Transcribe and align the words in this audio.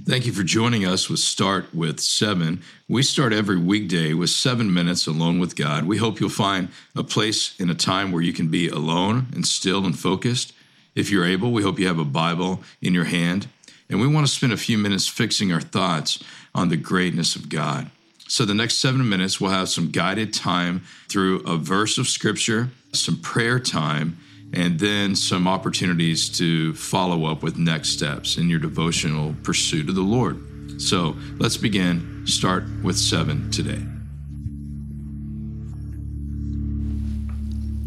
Thank 0.00 0.24
you 0.26 0.32
for 0.32 0.42
joining 0.42 0.86
us 0.86 1.10
with 1.10 1.20
Start 1.20 1.72
with 1.74 2.00
Seven. 2.00 2.62
We 2.88 3.02
start 3.02 3.32
every 3.32 3.58
weekday 3.58 4.14
with 4.14 4.30
seven 4.30 4.72
minutes 4.72 5.06
alone 5.06 5.38
with 5.38 5.54
God. 5.54 5.84
We 5.84 5.98
hope 5.98 6.18
you'll 6.18 6.30
find 6.30 6.70
a 6.96 7.04
place 7.04 7.54
in 7.60 7.68
a 7.68 7.74
time 7.74 8.10
where 8.10 8.22
you 8.22 8.32
can 8.32 8.48
be 8.48 8.68
alone 8.68 9.26
and 9.34 9.46
still 9.46 9.84
and 9.84 9.96
focused. 9.96 10.54
If 10.94 11.10
you're 11.10 11.26
able, 11.26 11.52
we 11.52 11.62
hope 11.62 11.78
you 11.78 11.86
have 11.86 11.98
a 11.98 12.06
Bible 12.06 12.62
in 12.80 12.94
your 12.94 13.04
hand. 13.04 13.48
And 13.90 14.00
we 14.00 14.06
want 14.06 14.26
to 14.26 14.32
spend 14.32 14.52
a 14.52 14.56
few 14.56 14.78
minutes 14.78 15.06
fixing 15.06 15.52
our 15.52 15.60
thoughts 15.60 16.24
on 16.54 16.70
the 16.70 16.78
greatness 16.78 17.36
of 17.36 17.50
God. 17.50 17.90
So, 18.26 18.46
the 18.46 18.54
next 18.54 18.78
seven 18.78 19.06
minutes, 19.06 19.40
we'll 19.40 19.50
have 19.50 19.68
some 19.68 19.90
guided 19.90 20.32
time 20.32 20.82
through 21.08 21.40
a 21.40 21.58
verse 21.58 21.98
of 21.98 22.08
Scripture, 22.08 22.70
some 22.92 23.20
prayer 23.20 23.60
time, 23.60 24.16
and 24.52 24.78
then 24.78 25.16
some 25.16 25.48
opportunities 25.48 26.28
to 26.28 26.74
follow 26.74 27.26
up 27.26 27.42
with 27.42 27.56
next 27.56 27.90
steps 27.90 28.36
in 28.36 28.50
your 28.50 28.58
devotional 28.58 29.34
pursuit 29.42 29.88
of 29.88 29.94
the 29.94 30.02
Lord. 30.02 30.80
So 30.80 31.16
let's 31.38 31.56
begin. 31.56 32.26
Start 32.26 32.64
with 32.82 32.98
seven 32.98 33.50
today. 33.50 33.82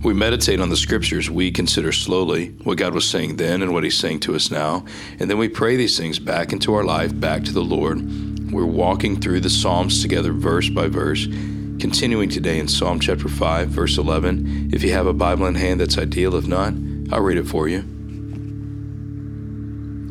We 0.03 0.13
meditate 0.13 0.59
on 0.59 0.69
the 0.69 0.77
scriptures. 0.77 1.31
We 1.31 1.51
consider 1.51 1.91
slowly 1.91 2.49
what 2.63 2.77
God 2.77 2.93
was 2.93 3.09
saying 3.09 3.37
then 3.37 3.63
and 3.63 3.73
what 3.73 3.83
He's 3.83 3.97
saying 3.97 4.19
to 4.21 4.35
us 4.35 4.51
now. 4.51 4.85
And 5.19 5.29
then 5.29 5.39
we 5.39 5.49
pray 5.49 5.75
these 5.75 5.97
things 5.97 6.19
back 6.19 6.53
into 6.53 6.73
our 6.75 6.83
life, 6.83 7.19
back 7.19 7.43
to 7.45 7.51
the 7.51 7.63
Lord. 7.63 8.51
We're 8.51 8.65
walking 8.65 9.19
through 9.19 9.39
the 9.39 9.49
Psalms 9.49 10.03
together, 10.03 10.31
verse 10.31 10.69
by 10.69 10.87
verse 10.87 11.27
Continuing 11.85 12.29
today 12.29 12.57
in 12.57 12.67
Psalm 12.67 12.99
chapter 12.99 13.29
5, 13.29 13.67
verse 13.67 13.99
11. 13.99 14.71
If 14.73 14.81
you 14.81 14.91
have 14.93 15.05
a 15.05 15.13
Bible 15.13 15.45
in 15.45 15.53
hand, 15.53 15.79
that's 15.79 15.99
ideal. 15.99 16.33
If 16.33 16.47
not, 16.47 16.73
I'll 17.11 17.21
read 17.21 17.37
it 17.37 17.45
for 17.45 17.67
you. 17.67 17.83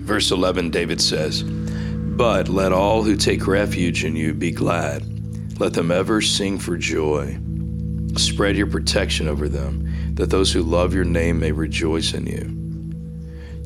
Verse 0.04 0.30
11, 0.30 0.70
David 0.70 1.00
says, 1.00 1.42
But 1.42 2.48
let 2.48 2.72
all 2.72 3.02
who 3.02 3.16
take 3.16 3.48
refuge 3.48 4.04
in 4.04 4.14
you 4.14 4.34
be 4.34 4.52
glad. 4.52 5.02
Let 5.58 5.74
them 5.74 5.90
ever 5.90 6.20
sing 6.20 6.60
for 6.60 6.76
joy. 6.76 7.36
Spread 8.16 8.56
your 8.56 8.68
protection 8.68 9.26
over 9.26 9.48
them, 9.48 10.14
that 10.14 10.30
those 10.30 10.52
who 10.52 10.62
love 10.62 10.94
your 10.94 11.04
name 11.04 11.40
may 11.40 11.50
rejoice 11.50 12.14
in 12.14 12.28
you. 12.28 12.64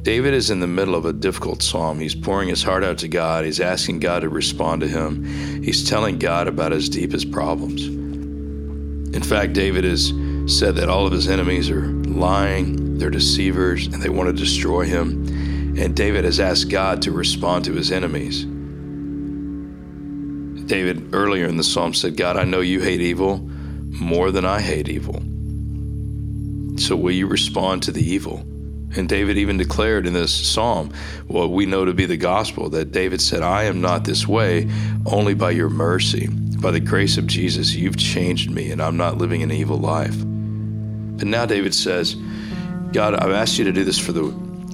David 0.03 0.33
is 0.33 0.49
in 0.49 0.61
the 0.61 0.67
middle 0.67 0.95
of 0.95 1.05
a 1.05 1.13
difficult 1.13 1.63
psalm. 1.63 2.01
He's 2.01 2.15
pouring 2.15 2.49
his 2.49 2.63
heart 2.63 2.85
out 2.85 2.97
to 2.99 3.09
God. 3.09 3.45
He's 3.45 3.61
asking 3.61 3.99
God 3.99 4.21
to 4.21 4.31
respond 4.31 4.81
to 4.81 4.89
him. 4.89 5.63
He's 5.63 5.87
telling 5.87 6.19
God 6.19 6.49
about 6.49 6.73
his 6.73 6.89
deepest 6.89 7.31
problems. 7.31 7.98
In 9.13 9.23
fact, 9.23 9.53
David 9.53 9.85
has 9.85 10.13
said 10.47 10.77
that 10.77 10.89
all 10.89 11.07
of 11.07 11.13
his 11.13 11.29
enemies 11.29 11.71
are 11.71 11.87
lying, 11.87 12.99
they're 12.99 13.11
deceivers, 13.11 13.87
and 13.87 14.03
they 14.03 14.09
want 14.09 14.29
to 14.29 14.33
destroy 14.33 14.85
him. 14.85 15.27
And 15.79 15.95
David 15.95 16.25
has 16.25 16.41
asked 16.41 16.71
God 16.71 17.03
to 17.03 17.13
respond 17.13 17.65
to 17.67 17.73
his 17.73 17.93
enemies. 17.93 18.45
David 20.67 21.15
earlier 21.15 21.47
in 21.47 21.57
the 21.57 21.65
psalm 21.65 21.95
said, 21.95 22.17
God, 22.17 22.37
I 22.37 22.45
know 22.45 22.61
you 22.61 22.81
hate 22.81 23.01
evil 23.01 23.39
more 23.39 24.31
than 24.31 24.45
I 24.45 24.61
hate 24.61 24.89
evil. 24.89 25.23
So 26.79 26.95
will 26.97 27.13
you 27.13 27.27
respond 27.27 27.83
to 27.85 27.93
the 27.93 28.03
evil? 28.03 28.45
And 28.97 29.09
David 29.09 29.37
even 29.37 29.59
declared 29.59 30.07
in 30.07 30.15
this 30.15 30.35
psalm 30.35 30.93
what 31.27 31.51
we 31.51 31.67
know 31.67 31.85
to 31.85 31.93
be 31.93 32.07
the 32.07 32.17
gospel 32.17 32.71
that 32.71 32.93
David 32.93 33.21
said, 33.21 33.43
I 33.43 33.65
am 33.65 33.81
not 33.81 34.05
this 34.05 34.27
way 34.27 34.69
only 35.07 35.35
by 35.35 35.51
your 35.51 35.69
mercy. 35.69 36.29
By 36.29 36.71
the 36.71 36.81
grace 36.81 37.19
of 37.19 37.27
Jesus, 37.27 37.75
you've 37.75 37.97
changed 37.97 38.51
me 38.51 38.71
and 38.71 38.83
I'm 38.83 38.97
not 38.97 39.19
living 39.19 39.43
an 39.43 39.53
evil 39.53 39.77
life. 39.77 40.17
But 40.17 41.27
now 41.27 41.47
David 41.47 41.75
says, 41.75 42.17
God, 42.93 43.15
I've 43.15 43.31
asked 43.31 43.59
you 43.59 43.65
to 43.65 43.73
do 43.73 43.85
this 43.85 43.99
for 43.99 44.13
the 44.13 44.25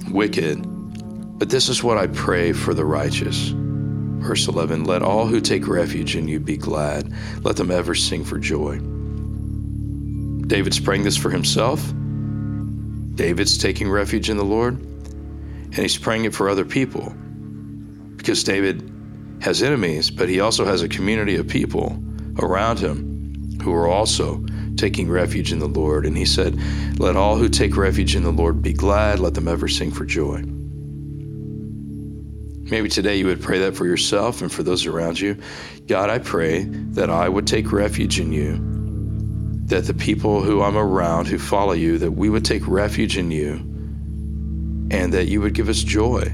wicked, 0.09 0.63
but 1.37 1.49
this 1.49 1.67
is 1.67 1.83
what 1.83 1.97
I 1.97 2.07
pray 2.07 2.53
for 2.53 2.73
the 2.73 2.85
righteous. 2.85 3.49
Verse 3.49 4.47
11 4.47 4.85
Let 4.85 5.03
all 5.03 5.27
who 5.27 5.41
take 5.41 5.67
refuge 5.67 6.15
in 6.15 6.27
you 6.27 6.39
be 6.39 6.57
glad, 6.57 7.13
let 7.43 7.57
them 7.57 7.69
ever 7.69 7.93
sing 7.93 8.23
for 8.23 8.39
joy. 8.39 8.79
David's 10.47 10.79
praying 10.79 11.03
this 11.03 11.17
for 11.17 11.29
himself 11.29 11.93
David's 13.15 13.57
taking 13.57 13.89
refuge 13.89 14.29
in 14.29 14.37
the 14.37 14.43
Lord, 14.45 14.75
and 14.75 15.75
he's 15.75 15.97
praying 15.97 16.25
it 16.25 16.35
for 16.35 16.49
other 16.49 16.65
people 16.65 17.09
because 18.17 18.43
David 18.43 18.91
has 19.41 19.61
enemies, 19.63 20.09
but 20.09 20.29
he 20.29 20.39
also 20.39 20.65
has 20.65 20.81
a 20.81 20.89
community 20.89 21.35
of 21.35 21.47
people 21.47 22.01
around 22.39 22.79
him 22.79 23.59
who 23.61 23.73
are 23.73 23.87
also 23.87 24.43
taking 24.75 25.09
refuge 25.09 25.51
in 25.51 25.59
the 25.59 25.67
Lord. 25.67 26.05
And 26.05 26.17
he 26.17 26.25
said, 26.25 26.59
Let 26.99 27.15
all 27.15 27.37
who 27.37 27.49
take 27.49 27.77
refuge 27.77 28.15
in 28.15 28.23
the 28.23 28.31
Lord 28.31 28.61
be 28.61 28.73
glad, 28.73 29.19
let 29.19 29.33
them 29.33 29.47
ever 29.47 29.67
sing 29.67 29.91
for 29.91 30.05
joy. 30.05 30.41
Maybe 32.67 32.89
today 32.89 33.17
you 33.17 33.27
would 33.27 33.41
pray 33.41 33.59
that 33.59 33.75
for 33.75 33.85
yourself 33.85 34.41
and 34.41 34.51
for 34.51 34.63
those 34.63 34.87
around 34.87 35.19
you. 35.19 35.37
God, 35.87 36.09
I 36.09 36.17
pray 36.17 36.63
that 36.63 37.11
I 37.11 37.29
would 37.29 37.45
take 37.45 37.71
refuge 37.71 38.19
in 38.19 38.31
you 38.31 38.74
that 39.65 39.85
the 39.85 39.93
people 39.93 40.41
who 40.41 40.61
I'm 40.61 40.77
around 40.77 41.27
who 41.27 41.39
follow 41.39 41.73
you, 41.73 41.97
that 41.97 42.11
we 42.11 42.29
would 42.29 42.45
take 42.45 42.67
refuge 42.67 43.17
in 43.17 43.31
you 43.31 43.53
and 44.91 45.11
that 45.13 45.25
you 45.25 45.41
would 45.41 45.53
give 45.53 45.69
us 45.69 45.81
joy, 45.81 46.31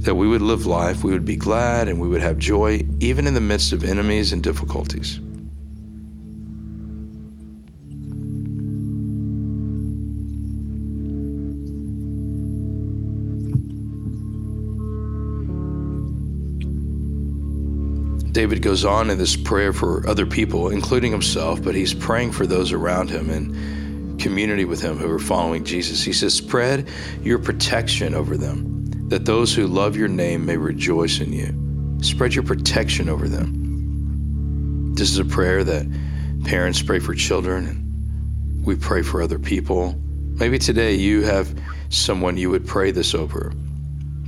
that 0.00 0.14
we 0.14 0.28
would 0.28 0.42
live 0.42 0.64
life, 0.64 1.02
we 1.02 1.12
would 1.12 1.24
be 1.24 1.36
glad, 1.36 1.88
and 1.88 2.00
we 2.00 2.06
would 2.06 2.22
have 2.22 2.38
joy 2.38 2.86
even 3.00 3.26
in 3.26 3.34
the 3.34 3.40
midst 3.40 3.72
of 3.72 3.82
enemies 3.82 4.32
and 4.32 4.42
difficulties. 4.42 5.20
David 18.32 18.62
goes 18.62 18.84
on 18.84 19.10
in 19.10 19.18
this 19.18 19.36
prayer 19.36 19.72
for 19.72 20.06
other 20.06 20.26
people, 20.26 20.68
including 20.68 21.12
himself, 21.12 21.62
but 21.62 21.74
he's 21.74 21.94
praying 21.94 22.32
for 22.32 22.46
those 22.46 22.72
around 22.72 23.10
him 23.10 23.30
and 23.30 24.20
community 24.20 24.64
with 24.64 24.82
him 24.82 24.98
who 24.98 25.10
are 25.10 25.18
following 25.18 25.64
Jesus. 25.64 26.02
He 26.02 26.12
says, 26.12 26.34
Spread 26.34 26.88
your 27.22 27.38
protection 27.38 28.14
over 28.14 28.36
them, 28.36 29.08
that 29.08 29.24
those 29.24 29.54
who 29.54 29.66
love 29.66 29.96
your 29.96 30.08
name 30.08 30.44
may 30.44 30.56
rejoice 30.56 31.20
in 31.20 31.32
you. 31.32 31.54
Spread 32.02 32.34
your 32.34 32.44
protection 32.44 33.08
over 33.08 33.28
them. 33.28 34.94
This 34.94 35.10
is 35.10 35.18
a 35.18 35.24
prayer 35.24 35.64
that 35.64 35.86
parents 36.44 36.82
pray 36.82 36.98
for 36.98 37.14
children, 37.14 37.66
and 37.66 38.64
we 38.66 38.76
pray 38.76 39.02
for 39.02 39.22
other 39.22 39.38
people. 39.38 39.94
Maybe 40.34 40.58
today 40.58 40.94
you 40.94 41.22
have 41.22 41.58
someone 41.88 42.36
you 42.36 42.50
would 42.50 42.66
pray 42.66 42.90
this 42.90 43.14
over. 43.14 43.52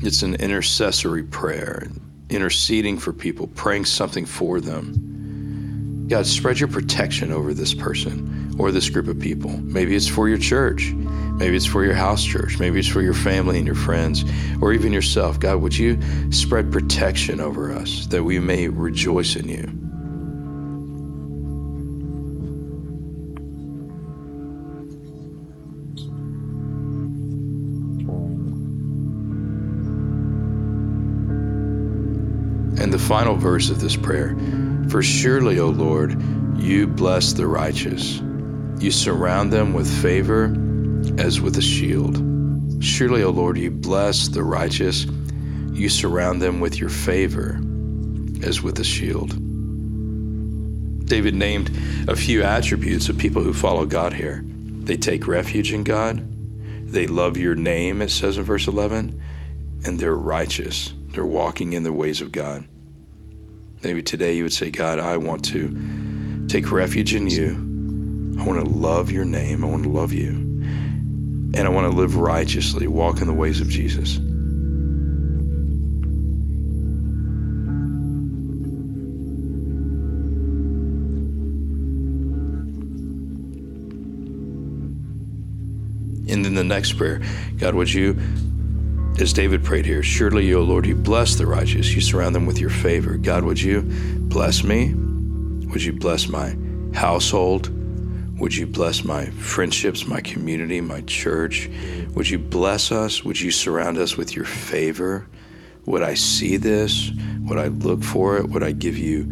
It's 0.03 0.23
an 0.23 0.37
intercessory 0.37 1.25
prayer 1.25 1.87
interceding 2.31 2.99
for 2.99 3.13
people, 3.13 3.49
praying 3.49 3.85
something 3.85 4.25
for 4.25 4.61
them. 4.61 6.07
God, 6.09 6.27
spread 6.27 6.59
your 6.59 6.69
protection 6.69 7.31
over 7.33 7.55
this 7.55 7.75
person 7.75 8.57
or 8.59 8.73
this 8.73 8.89
group 8.89 9.07
of 9.09 9.19
people. 9.19 9.51
Maybe 9.51 9.95
it's 9.95 10.09
for 10.09 10.29
your 10.29 10.39
church. 10.39 10.93
Maybe 10.93 11.57
it's 11.57 11.67
for 11.67 11.85
your 11.85 11.95
house 11.95 12.25
church. 12.25 12.59
Maybe 12.59 12.81
it's 12.81 12.89
for 12.89 13.01
your 13.01 13.15
family 13.15 13.59
and 13.59 13.67
your 13.67 13.77
friends 13.77 14.25
or 14.61 14.73
even 14.73 14.93
yourself. 14.93 15.39
God, 15.39 15.63
would 15.63 15.77
you 15.77 16.01
spread 16.33 16.73
protection 16.73 17.41
over 17.41 17.73
us 17.73 18.07
that 18.07 18.25
we 18.25 18.39
may 18.39 18.69
rejoice 18.69 19.37
in 19.37 19.49
you? 19.49 19.90
Final 33.01 33.37
verse 33.37 33.71
of 33.71 33.81
this 33.81 33.97
prayer 33.97 34.37
For 34.89 35.03
surely, 35.03 35.59
O 35.59 35.69
Lord, 35.69 36.21
you 36.57 36.87
bless 36.87 37.33
the 37.33 37.47
righteous. 37.47 38.21
You 38.79 38.91
surround 38.91 39.53
them 39.53 39.73
with 39.73 39.91
favor 40.03 40.55
as 41.19 41.41
with 41.41 41.57
a 41.57 41.63
shield. 41.63 42.23
Surely, 42.83 43.23
O 43.23 43.31
Lord, 43.31 43.59
you 43.59 43.71
bless 43.71 44.29
the 44.29 44.43
righteous. 44.43 45.07
You 45.73 45.89
surround 45.89 46.41
them 46.41 46.61
with 46.61 46.79
your 46.79 46.91
favor 46.91 47.61
as 48.43 48.63
with 48.63 48.79
a 48.79 48.85
shield. 48.85 49.31
David 51.07 51.35
named 51.35 51.71
a 52.09 52.15
few 52.15 52.43
attributes 52.43 53.09
of 53.09 53.19
people 53.19 53.43
who 53.43 53.53
follow 53.53 53.85
God 53.85 54.13
here. 54.13 54.45
They 54.45 54.97
take 54.97 55.27
refuge 55.27 55.73
in 55.73 55.85
God. 55.85 56.27
They 56.87 57.07
love 57.07 57.37
your 57.37 57.55
name, 57.55 58.01
it 58.03 58.11
says 58.11 58.39
in 58.39 58.45
verse 58.45 58.67
11, 58.67 59.21
and 59.85 59.99
they're 59.99 60.15
righteous. 60.15 60.93
They're 61.09 61.27
walking 61.27 61.73
in 61.73 61.83
the 61.83 61.93
ways 61.93 62.21
of 62.21 62.33
God. 62.33 62.67
Maybe 63.83 64.03
today 64.03 64.37
you 64.37 64.43
would 64.43 64.53
say, 64.53 64.71
God, 64.71 64.99
I 64.99 65.17
want 65.17 65.45
to 65.47 66.47
take 66.49 66.71
refuge 66.71 67.15
in 67.15 67.29
you. 67.29 68.37
I 68.39 68.45
want 68.45 68.63
to 68.63 68.71
love 68.71 69.11
your 69.11 69.25
name. 69.25 69.65
I 69.65 69.69
want 69.69 69.85
to 69.85 69.89
love 69.89 70.13
you. 70.13 70.29
And 70.29 71.61
I 71.61 71.69
want 71.69 71.91
to 71.91 71.97
live 71.97 72.17
righteously, 72.17 72.87
walk 72.87 73.21
in 73.21 73.27
the 73.27 73.33
ways 73.33 73.61
of 73.61 73.69
Jesus. 73.69 74.19
And 86.29 86.45
then 86.45 86.55
the 86.55 86.63
next 86.63 86.93
prayer 86.93 87.21
God, 87.59 87.75
would 87.75 87.93
you 87.93 88.17
As 89.19 89.33
David 89.35 89.65
prayed 89.65 89.85
here, 89.85 90.03
surely, 90.03 90.53
O 90.55 90.63
Lord, 90.63 90.87
you 90.87 90.95
bless 90.95 91.35
the 91.35 91.47
righteous. 91.47 91.95
You 91.95 92.01
surround 92.01 92.35
them 92.35 92.47
with 92.47 92.59
your 92.59 92.71
favor. 92.71 93.17
God, 93.17 93.45
would 93.45 93.61
you 93.61 93.83
bless 93.83 94.65
me? 94.65 94.95
Would 94.95 95.83
you 95.83 95.93
bless 95.93 96.29
my 96.29 96.57
household? 96.95 97.71
Would 98.41 98.57
you 98.57 98.67
bless 98.67 99.05
my 99.05 99.27
friendships, 99.27 100.07
my 100.07 100.23
community, 100.23 100.81
my 100.81 101.03
church? 101.03 101.69
Would 102.15 102.31
you 102.31 102.39
bless 102.39 102.91
us? 102.91 103.23
Would 103.23 103.39
you 103.39 103.51
surround 103.51 103.99
us 103.99 104.17
with 104.17 104.35
your 104.35 104.47
favor? 104.47 105.29
Would 105.85 106.03
I 106.03 106.15
see 106.15 106.57
this? 106.57 107.11
Would 107.43 107.59
I 107.59 107.67
look 107.67 108.03
for 108.03 108.39
it? 108.39 108.49
Would 108.49 108.63
I 108.63 108.73
give 108.73 108.97
you 108.97 109.25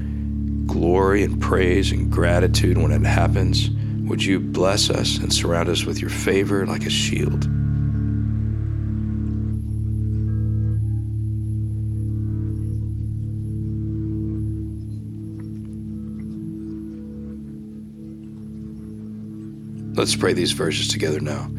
glory 0.66 1.22
and 1.22 1.40
praise 1.40 1.92
and 1.92 2.12
gratitude 2.12 2.76
when 2.76 2.92
it 2.92 3.06
happens? 3.06 3.70
Would 4.08 4.22
you 4.22 4.38
bless 4.38 4.90
us 4.90 5.16
and 5.16 5.32
surround 5.32 5.70
us 5.70 5.84
with 5.84 6.00
your 6.00 6.10
favor 6.10 6.66
like 6.66 6.84
a 6.84 6.90
shield? 6.90 7.48
Let's 19.98 20.14
pray 20.14 20.32
these 20.32 20.52
verses 20.52 20.86
together 20.86 21.18
now. 21.18 21.50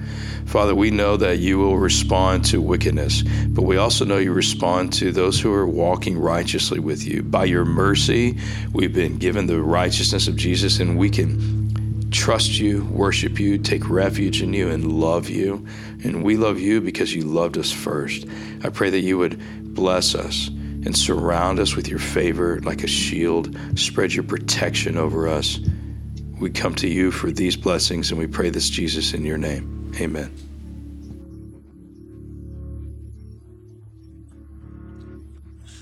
Father, 0.46 0.74
we 0.74 0.92
know 0.92 1.18
that 1.18 1.40
you 1.40 1.60
will 1.60 1.78
respond 1.78 2.46
to 2.46 2.62
wickedness, 2.62 3.22
but 3.50 3.64
we 3.64 3.76
also 3.76 4.06
know 4.06 4.18
you 4.18 4.32
respond 4.32 4.94
to 4.94 5.12
those 5.12 5.42
who 5.42 5.54
are 5.54 5.68
walking 5.68 6.18
righteously 6.18 6.80
with 6.80 7.06
you. 7.06 7.22
By 7.22 7.44
your 7.44 7.66
mercy, 7.66 8.38
we've 8.72 8.94
been 8.94 9.18
given 9.18 9.48
the 9.48 9.62
righteousness 9.62 10.30
of 10.30 10.38
Jesus, 10.38 10.80
and 10.80 10.98
we 10.98 11.10
can 11.10 12.10
trust 12.12 12.58
you, 12.58 12.86
worship 12.86 13.42
you, 13.42 13.58
take 13.58 13.90
refuge 13.90 14.42
in 14.42 14.54
you, 14.54 14.70
and 14.70 14.90
love 14.90 15.30
you. 15.30 15.68
And 16.06 16.24
we 16.24 16.38
love 16.38 16.62
you 16.62 16.80
because 16.80 17.14
you 17.14 17.24
loved 17.24 17.58
us 17.58 17.74
first. 17.74 18.26
I 18.64 18.70
pray 18.70 18.90
that 18.90 19.02
you 19.02 19.18
would 19.18 19.76
bless 19.76 20.16
us 20.16 20.48
and 20.48 20.98
surround 20.98 21.60
us 21.60 21.76
with 21.76 21.90
your 21.90 22.00
favor 22.00 22.62
like 22.62 22.86
a 22.86 22.88
shield, 22.88 23.54
spread 23.76 24.14
your 24.14 24.24
protection 24.24 24.98
over 24.98 25.28
us. 25.28 25.60
We 26.40 26.50
come 26.50 26.74
to 26.76 26.88
you 26.88 27.12
for 27.12 27.32
these 27.32 27.58
blessings 27.58 28.12
and 28.12 28.20
we 28.20 28.26
pray 28.26 28.50
this, 28.50 28.70
Jesus, 28.70 29.14
in 29.14 29.26
your 29.26 29.38
name. 29.38 29.94
Amen. 30.00 30.32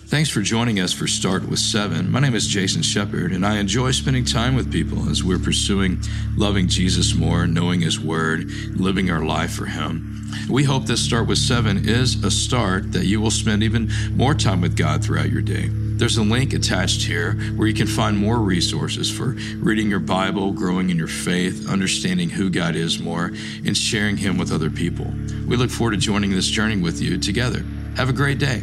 Thanks 0.07 0.29
for 0.29 0.41
joining 0.41 0.79
us 0.79 0.93
for 0.93 1.05
Start 1.05 1.47
with 1.47 1.59
Seven. 1.59 2.09
My 2.09 2.21
name 2.21 2.33
is 2.33 2.47
Jason 2.47 2.81
Shepard, 2.81 3.33
and 3.33 3.45
I 3.45 3.57
enjoy 3.57 3.91
spending 3.91 4.23
time 4.23 4.55
with 4.55 4.71
people 4.71 5.09
as 5.09 5.21
we're 5.21 5.37
pursuing 5.37 6.01
loving 6.37 6.69
Jesus 6.69 7.13
more, 7.13 7.45
knowing 7.45 7.81
His 7.81 7.99
Word, 7.99 8.49
living 8.79 9.11
our 9.11 9.25
life 9.25 9.51
for 9.51 9.65
Him. 9.65 10.31
We 10.49 10.63
hope 10.63 10.85
this 10.85 11.03
Start 11.03 11.27
with 11.27 11.39
Seven 11.39 11.87
is 11.87 12.23
a 12.23 12.31
start 12.31 12.93
that 12.93 13.05
you 13.05 13.19
will 13.19 13.31
spend 13.31 13.63
even 13.63 13.91
more 14.13 14.33
time 14.33 14.61
with 14.61 14.77
God 14.77 15.03
throughout 15.03 15.29
your 15.29 15.41
day. 15.41 15.69
There's 15.97 16.17
a 16.17 16.23
link 16.23 16.53
attached 16.53 17.01
here 17.01 17.33
where 17.55 17.67
you 17.67 17.73
can 17.73 17.87
find 17.87 18.17
more 18.17 18.37
resources 18.37 19.09
for 19.09 19.35
reading 19.57 19.89
your 19.89 19.99
Bible, 19.99 20.51
growing 20.51 20.91
in 20.91 20.97
your 20.97 21.07
faith, 21.07 21.67
understanding 21.67 22.29
who 22.29 22.51
God 22.51 22.75
is 22.75 22.99
more, 22.99 23.31
and 23.65 23.75
sharing 23.75 24.17
Him 24.17 24.37
with 24.37 24.51
other 24.51 24.69
people. 24.69 25.11
We 25.47 25.55
look 25.55 25.71
forward 25.71 25.91
to 25.91 25.97
joining 25.97 26.29
this 26.31 26.47
journey 26.47 26.77
with 26.77 27.01
you 27.01 27.17
together. 27.17 27.65
Have 27.95 28.09
a 28.09 28.13
great 28.13 28.37
day. 28.37 28.61